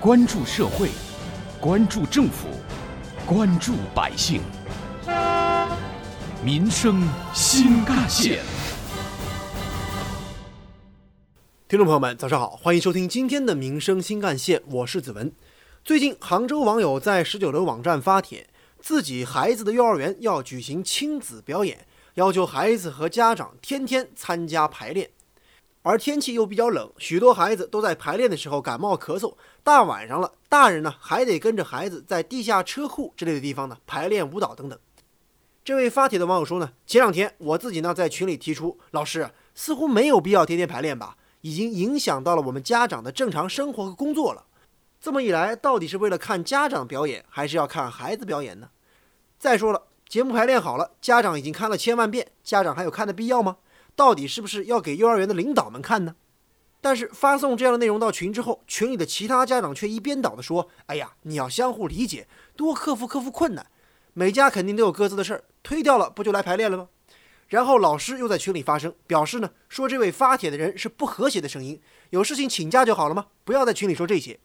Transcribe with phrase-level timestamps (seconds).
[0.00, 0.90] 关注社会，
[1.60, 2.46] 关注政府，
[3.26, 4.40] 关注百姓，
[6.40, 7.02] 民生
[7.34, 8.38] 新干线。
[11.66, 15.32] 听众朋友们，早上好，欢迎收听今天的《民生新干线》，我是子文。
[15.84, 25.10] 最近，杭州网友在十九楼网站发帖，自己孩子的幼儿园要举行亲子表演，要求孩子和家长天天参加排练。
[25.88, 29.34] 而天气又比较冷，许多孩子都在排练的时候感冒咳嗽。
[29.62, 34.78] 大晚上了，大人呢还得跟着孩子在地下车库之类的地方呢排练舞蹈等等。
[35.64, 44.44] 这位发帖的网友说呢，前两天我自己呢在群里提出，老师似乎没有必要天天排练吧，已经影响到了我们家长的正常生活和工作了。
[45.00, 48.68] 这么一来，到底是为了看家长表演，还是要看孩子表演呢？
[49.38, 53.56] 再说了，节目排练好了，家长已经看了千万遍，家长还有看的必要吗？
[53.98, 56.14] 到底是不是要给幼儿园的领导们看呢？
[56.80, 63.66] 但是发送这样的内容到群之后，群里的其他家长却一边倒的说：“哎呀，你要相互理解，多克服克服困难。
[64.14, 66.90] 每家肯定都有各自的事儿，推掉了不就来排练了吗？”
[67.48, 73.26] 然后老师又在群里发声，表示呢，说这位发帖的人是不和谐的声音，有事情请假就好了吗？
[73.42, 74.38] 不要在群里说这些，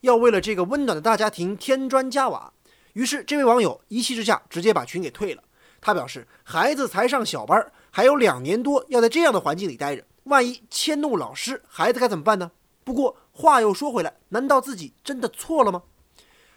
[0.00, 2.50] 要为了这个温暖的大家庭添砖加瓦。
[2.94, 5.42] 于是这位网友一气之下直接把群给退了。
[5.80, 7.72] 他表示，孩子才上小班。
[7.90, 12.50] 还有两年多要在这样的环境里待着，万一迁怒老师，孩子该怎么办呢？
[12.84, 15.84] 不过话又说回来，难道自己真的错了吗？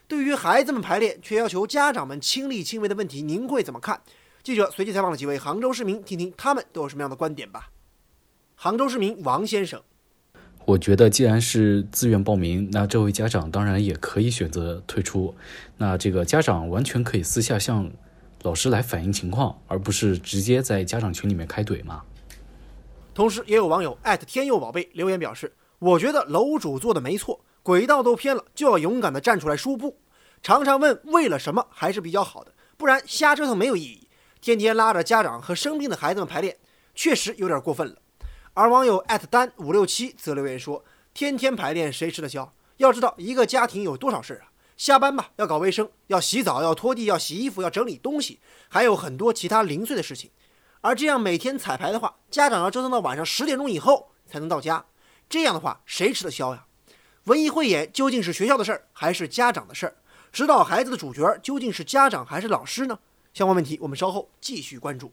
[0.05, 4.01] 对于孩子们排练却要求家长们亲力亲为的问题，您会怎么看？
[4.43, 7.69] 记者随机采访了几位杭州市民，听听他们都有什么样的观点吧。
[8.55, 9.81] 杭州市民王先生，
[10.65, 15.33] 我觉得既然是自愿报名，那这位家长当然也可以选择退出。
[15.77, 17.89] 那这个家长完全可以私下向。
[18.43, 22.01] 老师来反映情况，而不是直接在家长群里面开怼嘛。
[23.13, 29.99] 同时，也有网友艾特天佑宝贝留言表示：“我觉得楼主做的没错，轨道都偏了，就要勇敢的站出来说不。
[30.41, 34.07] 常常问为了什么还是比较好的，不然瞎折腾没有意义。
[34.39, 36.55] 天天拉着家长和生病的孩子们排练，
[36.95, 37.97] 确实有点过分了。”
[38.55, 42.53] 而网友艾特丹五六七则留言说：“天天排练谁吃得消？
[42.77, 44.47] 要知道一个家庭有多少事啊！”
[44.79, 50.31] 下班吧，要搞卫生，要洗澡，要拖地，要洗衣服，要整理东西，还有很多其他零碎的事情。
[50.79, 54.85] 而这样每天彩排的话，家长要折腾到晚上十点钟以后才能到家，
[55.27, 56.65] 这样的话谁吃得消呀？
[57.25, 59.95] 文艺汇演究竟是学校的事儿还是家长的事儿？
[60.31, 62.97] 指导孩子的主角究竟是家长还是老师呢？
[63.33, 65.11] 相关问题我们稍后继续关注。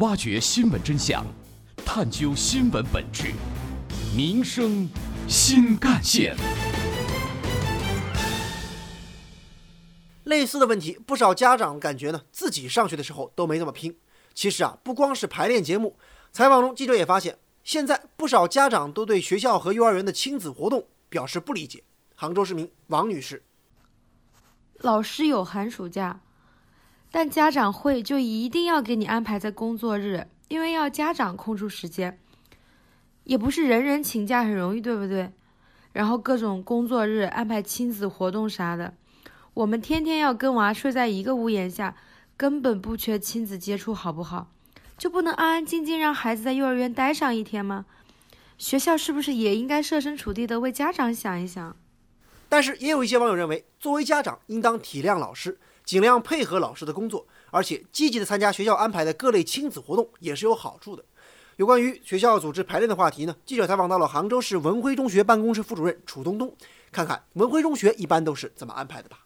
[0.00, 1.24] 挖掘新闻真相，
[1.82, 3.32] 探究新闻本质，
[4.14, 4.86] 民生
[5.26, 6.36] 新干线。
[10.32, 13.98] 类似的问题，不少家长感觉呢，自己上学的时候都没这么拼。
[14.32, 15.98] 其实啊，不光是排练节目，
[16.32, 21.84] 采访中记者也发现，现在不少家长都对学校和幼儿园的亲子活动表示不理解。
[22.14, 23.42] 杭州市民王女士：
[24.78, 26.22] 老师有寒暑假，
[27.10, 32.18] 但家长会就一定要给你安排在工作日，因为要家长空出时间，
[33.24, 35.30] 也不是人人请假很容易，对不对？
[35.92, 38.94] 然后各种工作日安排亲子活动啥的。
[39.54, 41.94] 我们天天要跟娃睡在一个屋檐下，
[42.38, 44.50] 根本不缺亲子接触，好不好？
[44.96, 47.84] 就不能安安静静让孩子在幼儿园待上一天吗？
[48.56, 51.76] 学校是不是也应该设身处地的为家长想一想？
[52.48, 61.04] 但是也有一些网友认为，作为家长应当体谅老师，尽量配合老师的工作，而且积极的参加学校安排的各类亲子活动也是有好处的。
[61.56, 66.56] 有关于学校组织排练的话题呢，记者采访到了杭州市文辉中学办公室副主任楚东东，
[66.90, 69.18] 看看文辉中学一般都是怎么安排的吧。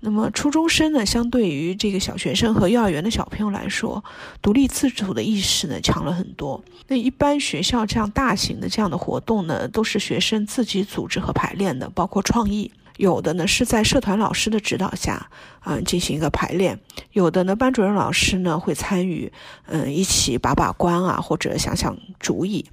[0.00, 4.02] 那么初中生呢，相对于这个小学生和幼儿园的小朋友来说，
[4.40, 6.62] 独立自主的意识呢强了很多。
[6.88, 12.72] 那一般学校这样大型的这样的活动呢，都是学生自己组织和排练的，包括创意。
[12.96, 15.30] 有的呢是在社团老师的指导下，
[15.64, 16.76] 嗯，进行一个排练；
[17.12, 19.32] 有的呢班主任老师呢会参与，
[19.66, 22.66] 嗯，一起把把关啊，或者想想主意。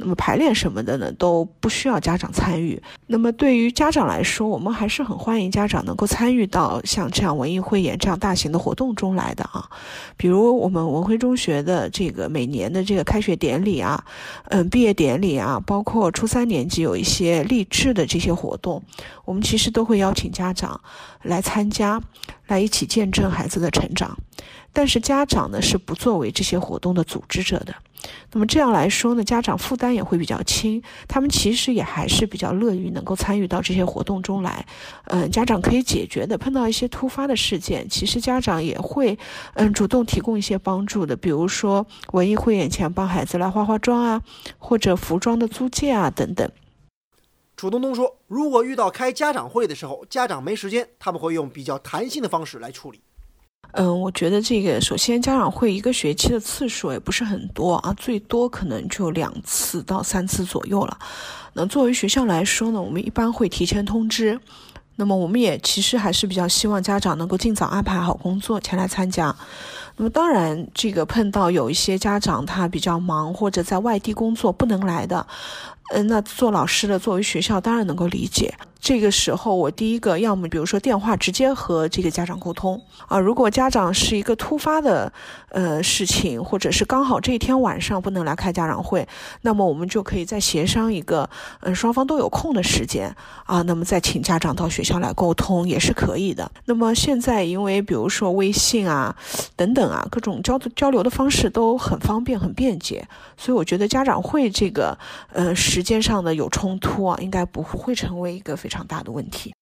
[0.00, 2.80] 那么排练什么的呢，都不需要家长参与。
[3.08, 9.68] 那么对于家长来说，我们还是很欢迎家长能够参与到像这样文艺汇演这样大型的活动中来的啊。
[10.16, 14.04] 比如我们文辉中学的这个每年的这个开学典礼啊，
[14.50, 18.80] 嗯，毕业典礼啊，包括初三年级有一些励志的这些活动，
[19.24, 20.80] 我们其实都会邀请家长
[21.22, 22.00] 来参加，
[22.46, 24.16] 来一起见证孩子的成长。
[24.72, 27.74] 但是家长呢是不作为这些活动的组织者的。
[28.32, 34.64] 那么这样来说呢，家长负担也会比较轻，他们其实也还是比较乐于能够参与到这些活动中来。
[35.06, 39.18] 嗯，家长可以解决的，碰到一些突发的事件，其实家长也会
[39.54, 44.22] 嗯主动提供一些帮助的，比如说文艺汇演前帮孩子来化化妆啊，
[44.58, 46.50] 或者服装的租借啊等等。
[47.56, 53.00] 楚东东说，如果遇到开家长会的时候，家长没时间，他们会用比较弹性的方式来处理。
[53.72, 60.98] 嗯，我觉得这个首先家长会一个学期的次数也不是很多啊，最多可能就两次到三次左右了。
[61.52, 64.40] 那作为学校来说呢，我们一般会提前通知。
[64.96, 69.32] 那么我们也其实还是比较希望家长能够尽早安排好工作前来参加。
[69.96, 75.24] 那么当然，这个碰到有一些家长他比较忙或者在外地工作不能来的，
[75.94, 78.52] 嗯，那做老师的作为学校当然能够理解。
[78.80, 83.18] 这个时候，我第一个要么比如说电话直接和这个家长沟通啊。
[83.18, 85.12] 如果家长是一个突发的
[85.48, 89.06] 呃事情，或者是刚好这一天晚上不能来开家长会，
[89.42, 91.28] 那么我们就可以再协商一个
[91.60, 93.14] 嗯双方都有空的时间
[93.46, 93.62] 啊。
[93.62, 96.48] 那么再请家长到学校来沟通也是可以的。
[96.66, 99.14] 那么现在因为比如说微信啊
[99.56, 104.96] 等等啊各种交交流的方式都很方便很便捷，所以我觉得家长会这个
[105.32, 108.67] 呃时间上的有冲突啊，应该不会成为一个非。
[108.68, 109.54] 非常大的问题。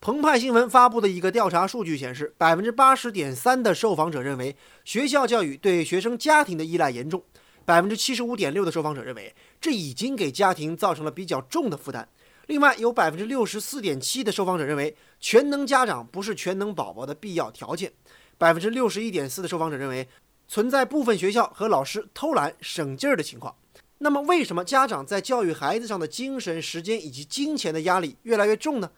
[0.00, 7.22] 澎湃新闻发布的一个调查数据显示，百分之八十点三的受访者认为学校教育对学生家庭的依赖严重，
[7.64, 12.08] 百分之七十五点六的受访者认为这已经给家庭造成了比较重的负担。
[12.48, 17.92] 另外，有百分之六十四点七的受访者认为全能家长不是全能宝宝的必要条件，
[18.36, 20.08] 百分之六十一点四的受访者认为
[20.48, 23.54] 存在部分学校和老师偷懒省劲儿的情况。
[23.98, 28.90] 那么，为什么家长在教育孩子上的精神、时间以及金钱的压力越来越重呢？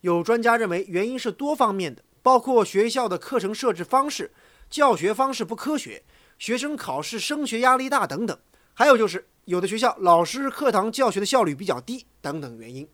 [0.00, 4.32] 有专家认为，原因是多方面的，包括学校的课程设置方式、
[4.70, 6.04] 教学方式不科学、
[6.38, 8.38] 学生考试升学压力大等等。
[8.74, 12.86] 还有就是，有的学校老师课堂教学的效率比较低等等原因。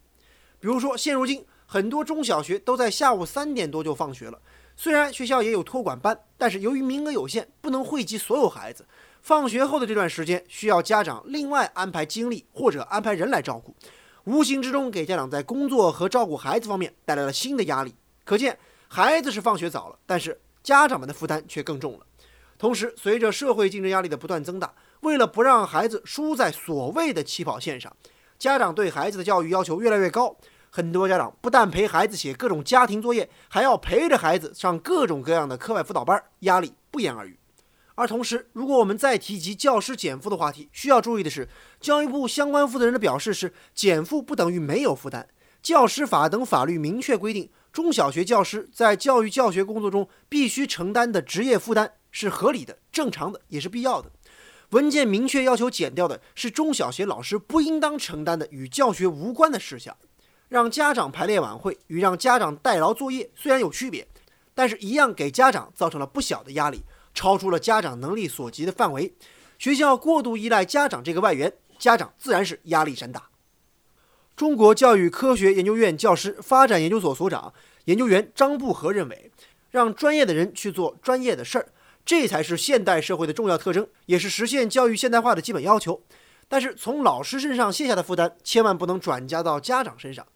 [0.59, 4.41] 比如说，现如今很多中小学都在下午三点多就放学了，
[4.83, 8.87] 虽然学校也有托管班，但是由于名额有限，不能惠及所有孩子。
[9.21, 13.77] 放学后的这段时间，需要家长另外安排精力或者安排人来照顾，
[14.25, 17.95] 无形之中给家长在工作和照顾孩子方面带来了新的压力。
[18.25, 22.07] 可见，孩子是放学早了，但是家长们的负担却更重了。
[22.57, 27.95] 同时，随着社会竞争压力的不断增大，为了不让孩子输在所谓的起跑线上，
[28.39, 30.35] 家长对孩子的教育要求越来越高。
[30.71, 37.37] 很多家长不但陪孩子写各种家庭作业，还要陪着孩子上各种各样的课外辅导班，压力不言而喻。
[37.97, 41.49] 而同时，如果我们再提及教师减负的话题，需要注意的是，
[41.81, 45.29] 教育部相关负责人的表示是，减负不等于没有负担。
[45.61, 54.11] 教师法等法律明确规定，中小学教师在教育教学工作中必须承担的职业负担是合理的、正常的，也是必要的。
[54.71, 59.95] 文件明确要求减掉的是中小学老师不应当承担的与教学无关的事项。
[60.51, 64.07] 让家长排列晚会与让家长代劳作业虽然有区别，
[64.55, 66.83] 但是一样给家长造成了不小的压力。
[67.13, 69.13] 超出了家长能力所及的范围，
[69.59, 73.31] 学校过度依赖家长这个外援，家长自然是压力山大。
[74.37, 77.53] 中国教育科学研究院教师发展研究所所长、
[77.87, 79.33] 研究员张步和认为，
[79.73, 81.69] 让专业的人去做专业的事儿，
[82.07, 86.01] 这才是现代社会的重要特征，也是实现教育现代化的基本要求。
[86.53, 90.27] 但是，从老师身上卸下的负担，千万不能转嫁到家长身上。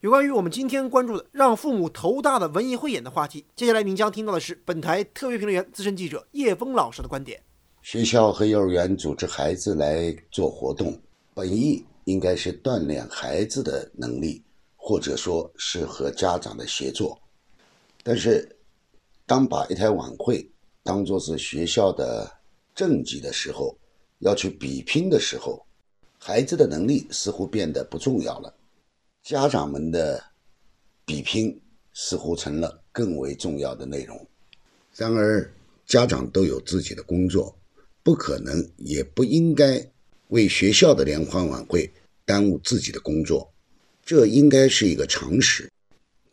[0.00, 7.40] 有关于我们今天关注的让父母头大的文艺汇演的话题，接下来您将听到的是本台特约评论员、资深记者叶峰老师的观点。
[7.82, 11.00] 学校和幼儿园组织孩子来做活动，
[11.34, 14.42] 本意应该是锻炼孩子的能力，
[14.74, 17.16] 或者说是和家长的协作。
[18.02, 18.58] 但是，
[19.24, 20.50] 当把一台晚会
[20.82, 22.28] 当作是学校的
[22.74, 23.78] 政绩的时候，
[24.20, 25.62] 要去比拼的时候，
[26.18, 28.54] 孩子的能力似乎变得不重要了。
[29.22, 30.22] 家长们的
[31.04, 31.60] 比拼
[31.92, 34.26] 似乎成了更为重要的内容。
[34.94, 35.50] 然而，
[35.86, 37.54] 家长都有自己的工作，
[38.02, 39.84] 不可能也不应该
[40.28, 41.90] 为学校的联欢晚会
[42.24, 43.52] 耽误自己的工作，
[44.04, 45.70] 这应该是一个常识。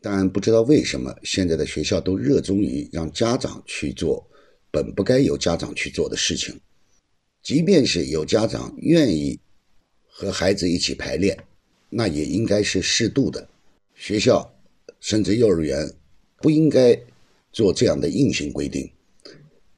[0.01, 4.25] 但不知道为什么，现在的学校都热衷于让家长去做
[4.70, 6.60] 本不该由家长去做的事情，
[7.48, 9.39] 即便是有家长愿意
[10.06, 11.46] 和孩子一起排练。
[11.89, 13.48] 那也应该是适度的，
[13.96, 14.54] 学校
[15.00, 15.89] 甚至幼儿园
[16.42, 17.01] 不应该
[17.54, 18.92] 做这样的硬性规定。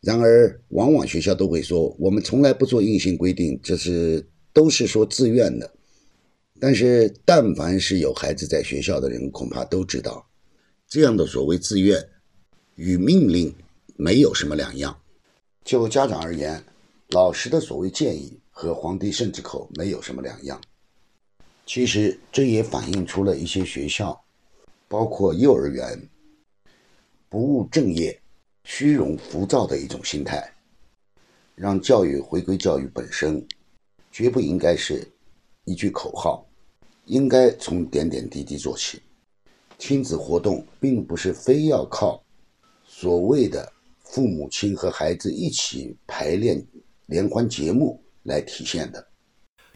[0.02, 5.72] 然而，往往学校都会说：“我们从来不做硬性规定，这是都是说自愿的。”
[6.60, 10.28] 但是，但凡是有孩子在学校的人，恐怕都知道，
[10.88, 12.04] 这样的所谓自愿
[12.74, 13.54] 与命令
[13.96, 15.00] 没有什么两样。
[15.64, 16.64] 就家长而言，
[17.12, 20.62] 老师的所谓建议和皇帝圣旨口没有什么两样。
[21.66, 24.24] 其实这也反映出了一些学校，
[24.88, 26.00] 包括幼儿园，
[27.28, 28.20] 不务正业、
[28.64, 30.54] 虚荣浮躁的一种心态，
[31.56, 33.44] 让教育回归教育本身，
[34.12, 35.04] 绝不应该是
[35.66, 36.46] 一句口号，
[37.06, 39.02] 应该从点点滴滴做起。
[39.80, 42.22] 亲子活动并不是非要靠
[42.86, 43.72] 所谓的
[44.04, 46.64] 父母亲和孩子一起排练
[47.10, 49.08] 联欢节目来体现的。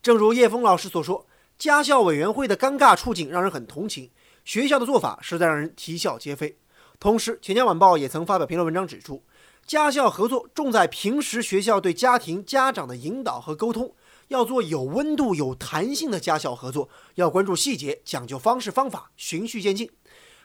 [0.04, 1.26] 正如叶峰老师所说，
[1.58, 4.12] 家校委员会的尴尬处境让人很同情，
[4.46, 6.58] 学校的做法实在让人啼笑皆非。
[7.00, 9.24] 同时，《钱江晚报》也曾发表评论文章指出，
[9.66, 13.96] 家校合作重在平时学校对家庭家长的引导和沟通，
[14.28, 19.90] 要做有温度、有弹性的家校合作，要关注细节，讲究方式方法，循序渐进。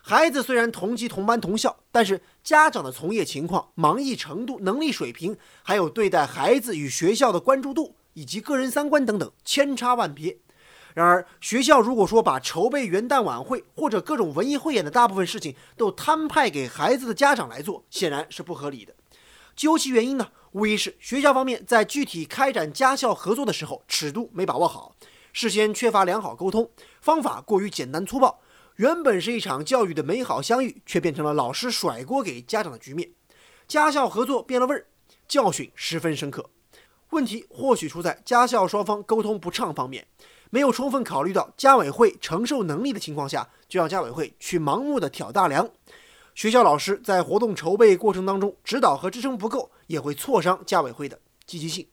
[0.09, 7.95] 孩子虽然同级同班同校，但是家长的从业情况、忙易程度、能力水平，还有对待孩子与学校的关注度。
[8.15, 10.39] 以及个人三观等等千差万别。
[10.95, 18.95] 然而，学校如果说把筹备元旦晚会或者各种文艺汇演的大部分事情都摊派给孩子的家长来做，显然是不合理的。
[19.55, 24.97] 究其原因呢，无疑是学校方面在具体开展家校合作的时候尺度没把握好，
[25.35, 26.69] 事先缺乏良好沟通，
[27.03, 28.41] 方法过于简单粗暴。
[28.79, 33.11] 原本是一场教育的美好相遇，却变成了老师甩锅给家长的局面。
[33.67, 34.87] 家校合作变了味儿，
[35.27, 36.49] 教训十分深刻。
[37.11, 40.07] 问题或许出在家校双方沟通不畅方面，
[40.51, 45.69] 没有充分考虑到家委会承受能力的情况下，就让家委会去盲目的挑大梁。
[46.37, 51.89] 学校老师在活动筹备过程当中指导和支撑不够，也会挫伤家委会的积极性。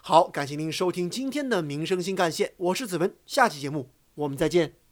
[0.00, 4.87] 好，感谢您收听今天的民生新干线，我是子文，下期节目我们再见。